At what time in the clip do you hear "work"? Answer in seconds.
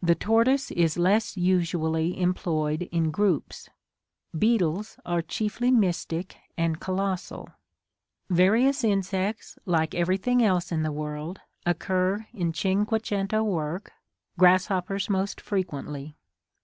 13.42-13.90